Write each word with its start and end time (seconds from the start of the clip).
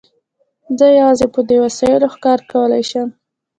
زه 0.77 0.85
یوازې 0.99 1.25
په 1.33 1.39
دې 1.49 1.57
وسایلو 1.65 2.07
ښکار 2.13 2.39
کولای 2.51 2.83
شم. 2.89 3.07